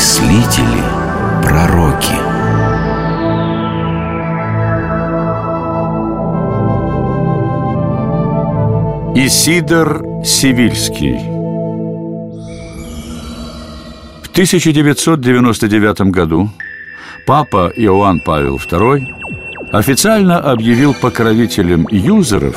[0.00, 0.82] мыслители,
[1.42, 2.14] пророки.
[9.14, 11.18] Исидор Сивильский
[14.22, 16.48] В 1999 году
[17.26, 19.04] папа Иоанн Павел II
[19.70, 22.56] официально объявил покровителем юзеров,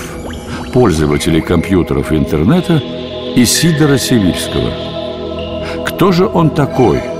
[0.71, 2.81] пользователей компьютеров и интернета,
[3.35, 4.71] Исидора Сивильского.
[5.85, 7.12] Кто же он такой,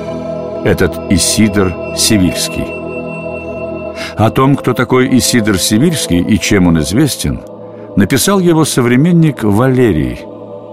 [0.63, 2.65] этот Исидор Сивильский?
[4.15, 7.41] О том, кто такой Исидор Сивильский и чем он известен,
[7.95, 10.21] написал его современник Валерий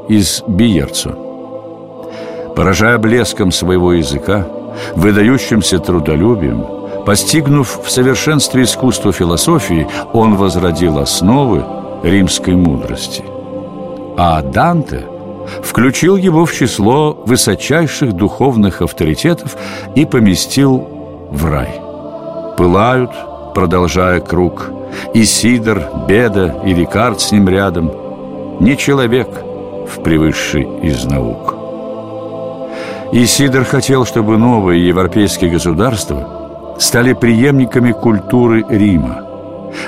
[0.09, 1.11] из Биерцо.
[2.57, 4.47] Поражая блеском своего языка,
[4.95, 11.65] выдающимся трудолюбием, постигнув в совершенстве искусства философии, он возродил основы
[12.03, 13.25] римской мудрости.
[14.17, 15.05] А Данте
[15.63, 19.57] включил его в число высочайших духовных авторитетов
[19.95, 20.87] и поместил
[21.31, 21.81] в рай.
[22.57, 23.11] Пылают,
[23.55, 24.71] продолжая круг,
[25.15, 27.91] и Сидор, Беда и Рикард с ним рядом,
[28.61, 29.29] не человек
[29.89, 31.55] в превысший из наук.
[33.13, 39.25] И Сидор хотел, чтобы новые европейские государства стали преемниками культуры Рима.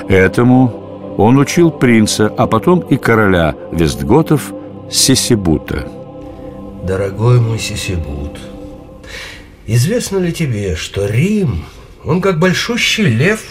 [0.07, 0.71] Этому
[1.17, 4.51] он учил принца, а потом и короля Вестготов
[4.93, 5.87] Сисибута.
[6.83, 8.39] Дорогой мой Сисибут,
[9.65, 11.65] известно ли тебе, что Рим,
[12.05, 13.41] он как большущий лев,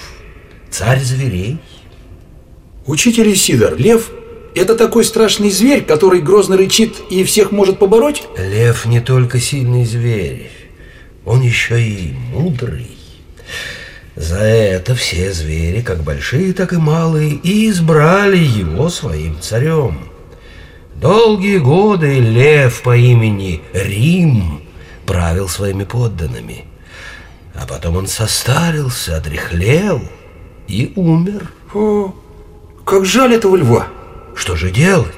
[0.70, 1.58] царь зверей?
[2.86, 4.12] Учитель Исидор, лев–
[4.54, 8.22] это такой страшный зверь, который грозно рычит и всех может побороть?
[8.38, 10.48] Лев не только сильный зверь,
[11.24, 12.96] он еще и мудрый.
[14.14, 20.11] За это все звери, как большие, так и малые, и избрали его своим царем.
[21.02, 24.62] Долгие годы лев по имени Рим
[25.04, 26.64] правил своими подданными.
[27.56, 30.00] А потом он состарился, отрехлел
[30.68, 31.50] и умер.
[31.74, 32.14] О,
[32.84, 33.88] как жаль этого льва.
[34.36, 35.12] Что же делать?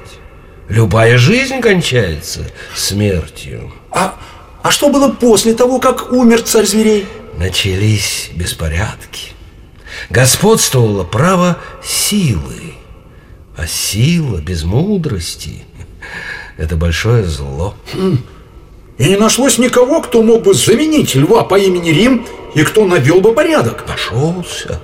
[0.69, 3.71] Любая жизнь кончается смертью.
[3.91, 4.15] А,
[4.63, 7.05] а что было после того, как умер царь зверей?
[7.37, 9.33] начались беспорядки.
[10.09, 12.73] Господствовало право силы,
[13.55, 15.63] а сила без мудрости–
[16.57, 17.75] это большое зло.
[17.93, 18.17] Хм.
[18.97, 23.19] И не нашлось никого, кто мог бы заменить льва по имени Рим и кто навел
[23.19, 23.85] бы порядок.
[23.87, 24.79] Нашелся.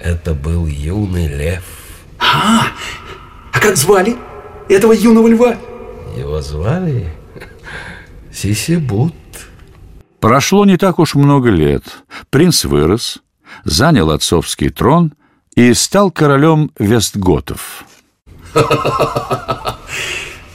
[0.00, 1.62] Это был юный лев.
[2.18, 2.66] А,
[3.52, 4.16] а как звали
[4.68, 5.56] этого юного льва?
[6.16, 7.12] Его звали
[8.32, 9.14] Сисибут.
[10.20, 11.84] Прошло не так уж много лет.
[12.30, 13.18] Принц вырос,
[13.64, 15.12] занял отцовский трон
[15.54, 17.84] и стал королем Вестготов.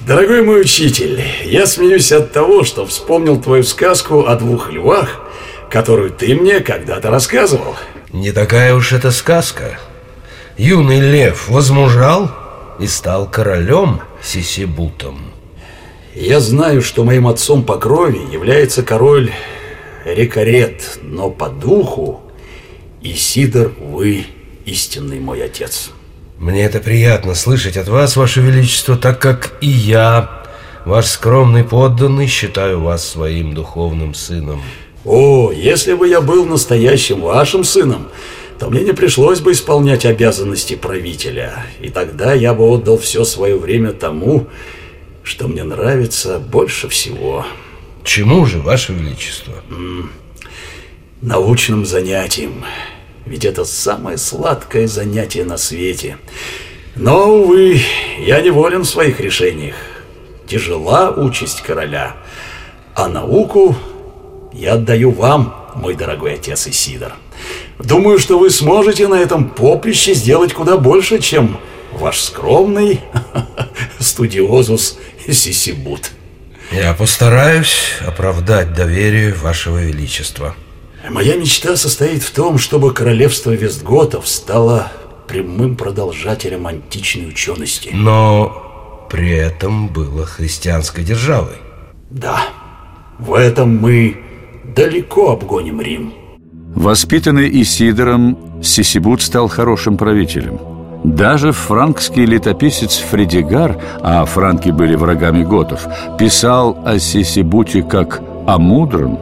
[0.01, 5.21] Дорогой мой учитель, я смеюсь от того, что вспомнил твою сказку о двух львах,
[5.69, 7.75] которую ты мне когда-то рассказывал.
[8.11, 9.79] Не такая уж это сказка.
[10.57, 12.31] Юный лев возмужал
[12.79, 15.31] и стал королем Сисибутом.
[16.15, 19.31] Я знаю, что моим отцом по крови является король
[20.05, 22.21] Рекорет, но по духу
[23.01, 24.25] Исидор вы
[24.65, 25.91] истинный мой отец.
[26.39, 30.45] Мне это приятно слышать от вас, ваше величество, так как и я,
[30.85, 34.63] ваш скромный подданный, считаю вас своим духовным сыном.
[35.03, 38.07] О, если бы я был настоящим вашим сыном,
[38.57, 43.57] то мне не пришлось бы исполнять обязанности правителя, и тогда я бы отдал все свое
[43.57, 44.47] время тому,
[45.23, 47.45] что мне нравится больше всего.
[48.05, 49.55] Чему же, Ваше Величество?
[51.21, 52.63] Научным занятием.
[53.25, 56.17] Ведь это самое сладкое занятие на свете.
[56.95, 57.81] Но, увы,
[58.19, 59.75] я неволен в своих решениях.
[60.47, 62.15] Тяжела участь короля.
[62.95, 63.75] А науку
[64.51, 67.13] я отдаю вам, мой дорогой отец Исидор.
[67.77, 71.57] Думаю, что вы сможете на этом поприще сделать куда больше, чем
[71.93, 72.99] ваш скромный
[73.99, 74.97] студиозус
[75.31, 76.11] Сисибут.
[76.71, 80.55] Я постараюсь оправдать доверие Вашего Величества.
[81.07, 84.91] Моя мечта состоит в том, чтобы королевство Вестготов стало
[85.27, 87.91] прямым продолжателем античной учености.
[87.93, 91.55] Но при этом было христианской державой.
[92.09, 92.41] Да,
[93.17, 94.17] в этом мы
[94.75, 96.13] далеко обгоним Рим.
[96.75, 100.59] Воспитанный Исидором, Сисибут стал хорошим правителем–
[101.03, 105.87] даже франкский летописец Фредигар, а франки были врагами готов,
[106.17, 109.17] писал о Сисибуте как о мудром,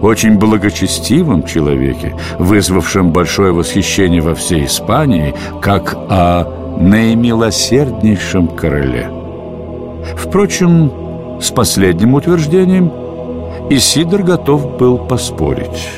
[0.00, 6.44] очень благочестивом человеке, вызвавшем большое восхищение во всей Испании, как о
[6.80, 9.10] наимилосерднейшем короле.
[10.16, 10.92] Впрочем,
[11.40, 12.92] с последним утверждением
[13.70, 15.88] Исидор готов был поспорить.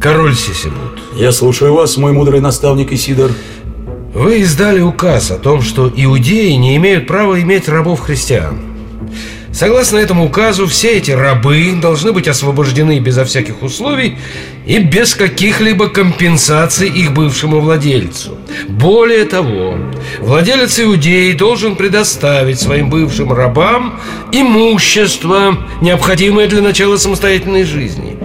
[0.00, 3.30] Король Сисибут, Я слушаю вас, мой мудрый наставник Исидор.
[4.14, 8.58] вы издали указ о том, что иудеи не имеют права иметь рабов-христиан.
[9.58, 14.16] Согласно этому указу, все эти рабы должны быть освобождены безо всяких условий
[14.64, 18.38] и без каких-либо компенсаций их бывшему владельцу.
[18.68, 19.76] Более того,
[20.20, 23.98] владелец иудеи должен предоставить своим бывшим рабам
[24.30, 28.16] имущество, необходимое для начала самостоятельной жизни.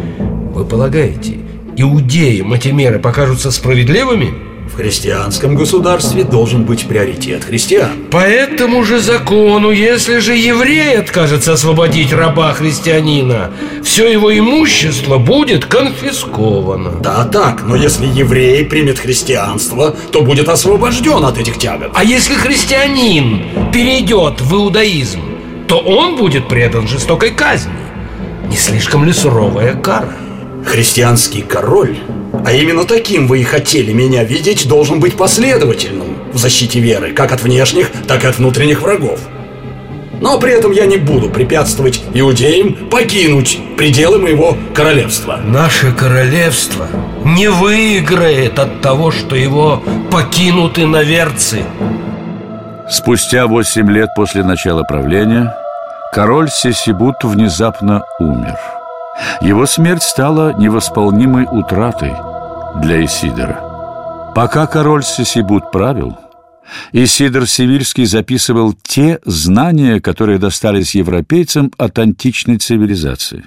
[0.54, 1.40] Вы полагаете,
[1.76, 4.53] иудеям эти меры покажутся справедливыми?
[4.72, 8.06] В христианском государстве должен быть приоритет христиан.
[8.10, 13.52] По этому же закону, если же еврей откажется освободить раба-христианина,
[13.84, 16.92] все его имущество будет конфисковано.
[17.02, 21.92] Да, так, но если еврей примет христианство, то будет освобожден от этих тягот.
[21.94, 25.22] А если христианин перейдет в иудаизм,
[25.68, 27.74] то он будет предан жестокой казни.
[28.48, 30.16] Не слишком ли суровая кара?
[30.66, 31.98] Христианский король,
[32.46, 37.32] а именно таким вы и хотели меня видеть, должен быть последовательным в защите веры, как
[37.32, 39.20] от внешних, так и от внутренних врагов.
[40.22, 45.40] Но при этом я не буду препятствовать иудеям покинуть пределы моего королевства.
[45.44, 46.88] Наше королевство
[47.26, 51.64] не выиграет от того, что его покинут иноверцы.
[52.90, 55.54] Спустя восемь лет после начала правления
[56.14, 58.56] король Сесибут внезапно умер.
[59.42, 62.14] Его смерть стала невосполнимой утратой
[62.82, 64.32] для Исидора.
[64.36, 66.18] Пока король Сесибут правил,
[66.92, 73.46] Исидор Севильский записывал те знания, которые достались европейцам от античной цивилизации.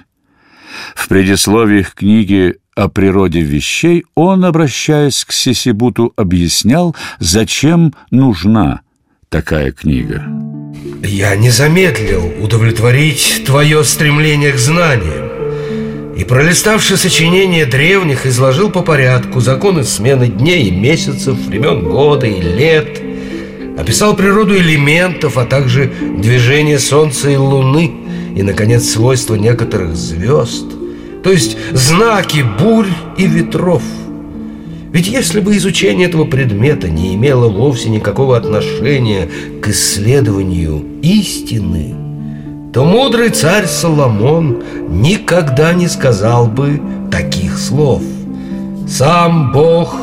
[0.95, 8.81] В предисловии к книге о природе вещей он, обращаясь к Сесибуту, объяснял, зачем нужна
[9.29, 10.23] такая книга.
[11.03, 15.26] Я не замедлил удовлетворить твое стремление к знаниям
[16.17, 22.41] И пролиставши сочинения древних, изложил по порядку законы смены дней и месяцев, времен года и
[22.41, 22.99] лет
[23.77, 27.91] Описал природу элементов, а также движение Солнца и Луны
[28.35, 30.65] И, наконец, свойства некоторых звезд
[31.23, 32.87] То есть знаки бурь
[33.17, 33.83] и ветров–
[34.89, 39.27] ведь если бы изучение этого предмета не имело вовсе никакого отношения
[39.61, 42.06] к исследованию истины,
[42.77, 46.79] то мудрый царь Соломон никогда не сказал бы
[47.11, 48.03] таких слов.
[48.87, 49.95] «Сам Бог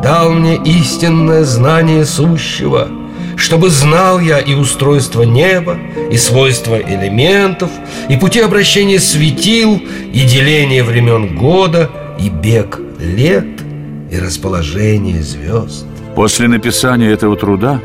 [0.00, 2.86] дал мне истинное знание сущего,
[3.34, 5.76] чтобы знал я и устройство неба,
[6.12, 7.70] и свойства элементов,
[8.08, 9.82] и пути обращения светил,
[10.12, 11.90] и деление времен года,
[12.20, 13.48] и бег лет»
[14.08, 15.84] и расположение звезд.
[16.14, 17.80] После написания этого труда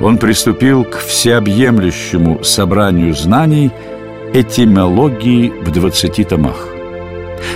[0.00, 3.70] он приступил к всеобъемлющему собранию знаний
[4.32, 6.68] этимологии в 20 томах.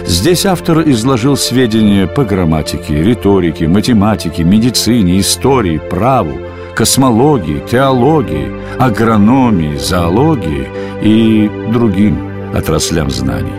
[0.06, 6.38] Здесь автор изложил сведения по грамматике, риторике, математике, медицине, истории, праву,
[6.74, 10.68] космологии, теологии, агрономии, зоологии
[11.02, 12.18] и другим
[12.54, 13.52] отраслям знаний.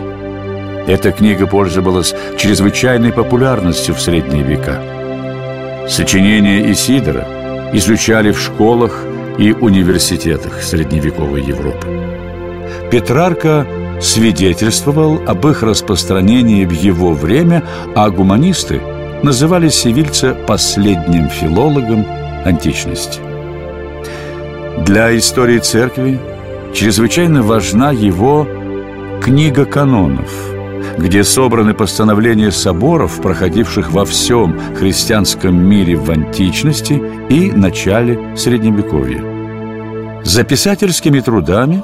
[0.86, 4.82] Эта книга пользовалась чрезвычайной популярностью в средние века.
[5.88, 7.26] Сочинения Исидора
[7.72, 9.04] изучали в школах
[9.38, 11.86] и университетах средневековой Европы.
[12.90, 13.66] Петрарка
[14.00, 17.62] свидетельствовал об их распространении в его время,
[17.94, 18.80] а гуманисты
[19.22, 22.06] называли Севильца последним филологом
[22.44, 23.20] античности.
[24.84, 26.18] Для истории церкви
[26.74, 28.46] чрезвычайно важна его
[29.22, 30.49] «Книга канонов»,
[31.00, 40.22] где собраны постановления соборов, проходивших во всем христианском мире в античности и начале Средневековья.
[40.22, 41.82] За писательскими трудами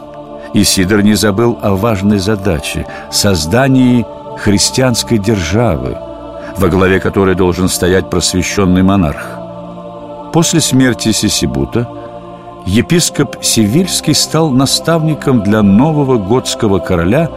[0.52, 4.06] Исидор не забыл о важной задаче– создании
[4.38, 5.96] христианской державы,
[6.58, 10.30] во главе которой должен стоять просвещенный монарх.
[10.32, 11.88] После смерти Сисибута
[12.66, 17.30] епископ Севильский стал наставником для нового готского короля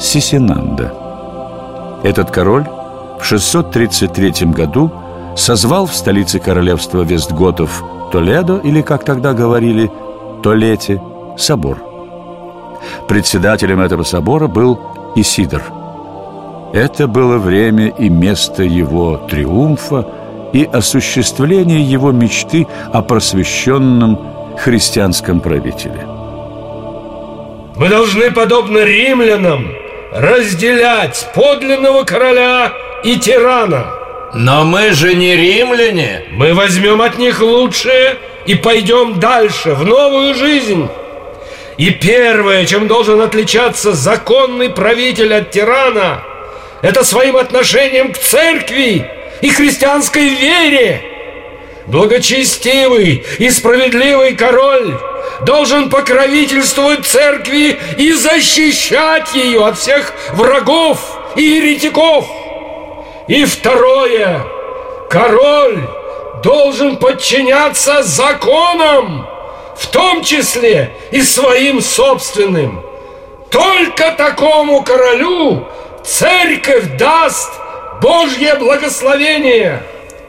[0.00, 0.94] Сисинанда–
[2.02, 2.66] этот король
[3.20, 4.90] в 633 году
[5.36, 9.90] созвал в столице королевства Вестготов Толедо, или, как тогда говорили,
[10.42, 11.00] Толете,
[11.38, 11.78] собор.
[13.08, 14.78] Председателем этого собора был
[15.14, 15.62] Исидор.
[16.72, 20.06] Это было время и место его триумфа
[20.52, 24.18] и осуществления его мечты о просвещенном
[24.58, 26.06] христианском правителе.
[27.76, 29.66] Мы должны, подобно римлянам,
[30.12, 33.86] разделять подлинного короля и тирана.
[34.34, 36.24] Но мы же не римляне.
[36.30, 38.16] Мы возьмем от них лучшее
[38.46, 40.88] и пойдем дальше, в новую жизнь.
[41.78, 46.22] И первое, чем должен отличаться законный правитель от тирана,
[46.82, 51.11] это своим отношением к церкви и христианской вере.
[51.86, 54.94] Благочестивый и справедливый король
[55.44, 60.98] должен покровительствовать церкви и защищать ее от всех врагов
[61.34, 62.26] и еретиков.
[63.26, 64.44] И второе,
[65.10, 65.80] король
[66.42, 69.26] должен подчиняться законам,
[69.76, 72.84] в том числе и своим собственным.
[73.50, 75.66] Только такому королю
[76.04, 77.52] церковь даст
[78.00, 79.82] Божье благословение.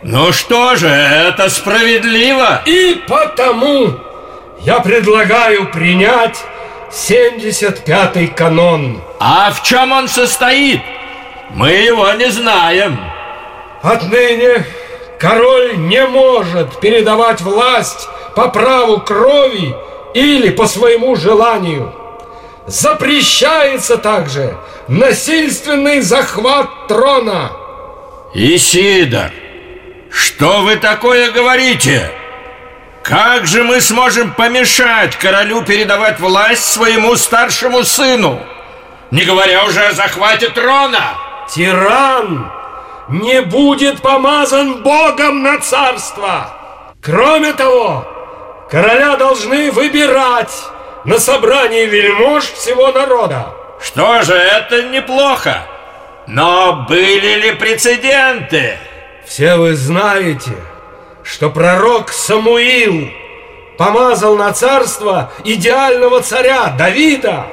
[0.03, 2.61] Ну что же, это справедливо.
[2.65, 3.91] И потому
[4.59, 6.43] я предлагаю принять
[6.91, 9.01] 75-й канон.
[9.19, 10.81] А в чем он состоит?
[11.51, 12.99] Мы его не знаем.
[13.81, 14.65] Отныне
[15.19, 19.73] король не может передавать власть по праву крови
[20.13, 21.93] или по своему желанию.
[22.67, 24.57] Запрещается также
[24.87, 27.51] насильственный захват трона.
[28.33, 29.31] Исидор,
[30.13, 32.11] что вы такое говорите?
[33.03, 38.39] Как же мы сможем помешать королю передавать власть своему старшему сыну?
[39.09, 41.15] Не говоря уже о захвате трона.
[41.49, 42.51] Тиран
[43.09, 46.53] не будет помазан Богом на царство.
[47.01, 48.07] Кроме того,
[48.69, 50.53] короля должны выбирать
[51.03, 53.47] на собрании вельмож всего народа.
[53.81, 55.67] Что же, это неплохо.
[56.27, 58.77] Но были ли прецеденты?
[59.25, 60.51] Все вы знаете,
[61.23, 63.09] что пророк Самуил
[63.77, 67.47] помазал на царство идеального царя Давида,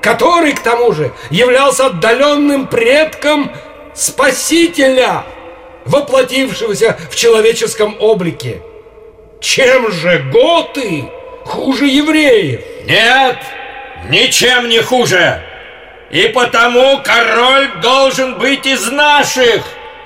[0.00, 3.52] который, к тому же, являлся отдаленным предком
[3.94, 5.24] Спасителя,
[5.84, 8.62] воплотившегося в человеческом облике.
[9.40, 11.04] Чем же готы
[11.44, 12.60] хуже евреев?
[12.86, 13.38] Нет,
[14.08, 15.42] ничем не хуже.
[16.10, 19.62] И потому король должен быть из наших,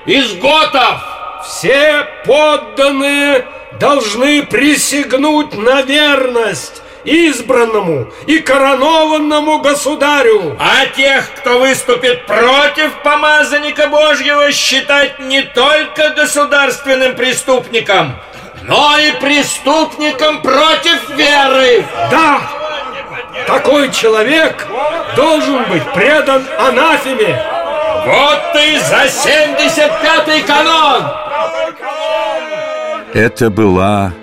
[0.07, 1.01] из готов.
[1.45, 3.45] Все подданные
[3.79, 10.57] должны присягнуть на верность избранному и коронованному государю.
[10.59, 18.15] А тех, кто выступит против помазанника Божьего, считать не только государственным преступником,
[18.63, 21.85] но и преступником против веры.
[22.11, 22.41] Да,
[23.45, 24.67] такой человек
[25.15, 27.41] должен быть предан анафеме.
[28.05, 31.03] Вот ты за 75-й канон!
[33.13, 34.13] Это была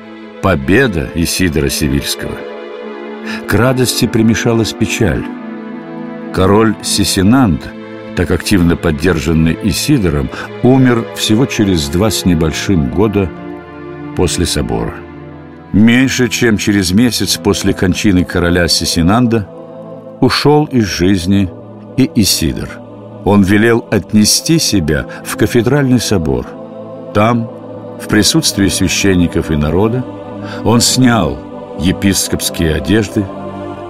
[0.43, 2.37] победа Исидора Сивильского.
[3.49, 5.25] К радости примешалась печаль.
[6.33, 7.63] Король Сисинанд,
[8.17, 10.29] так активно поддержанный Исидором,
[10.63, 13.31] умер всего через два с небольшим года
[14.17, 14.95] после собора.
[15.73, 19.49] Меньше чем через месяц после кончины короля Сисинанда
[20.21, 21.51] ушел из жизни
[21.97, 22.84] и Исидор.
[23.25, 26.47] Он велел отнести себя в кафедральный собор.
[27.15, 27.51] Там,
[28.01, 30.05] в присутствии священников и народа,
[30.65, 31.39] он снял
[31.79, 33.25] епископские одежды,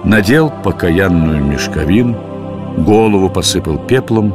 [0.03, 2.15] надел покаянную мешковину,
[2.77, 4.33] голову посыпал пеплом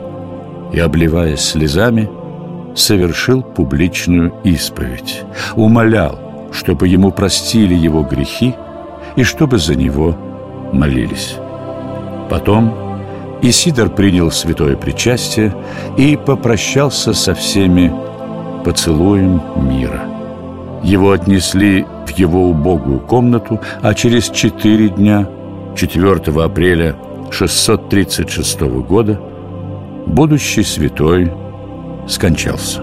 [0.72, 2.10] и, обливаясь слезами,
[2.74, 5.22] совершил публичную исповедь,
[5.56, 6.18] умолял,
[6.52, 8.54] чтобы ему простили его грехи
[9.16, 10.16] и чтобы за него
[10.72, 11.36] молились.
[12.28, 12.89] Потом
[13.42, 15.54] Исидор принял святое причастие
[15.96, 17.92] и попрощался со всеми
[18.64, 20.02] поцелуем мира.
[20.82, 25.28] Его отнесли в его убогую комнату, а через четыре дня,
[25.76, 26.96] 4 апреля
[27.30, 29.20] 636 года,
[30.06, 31.32] будущий святой
[32.08, 32.82] скончался.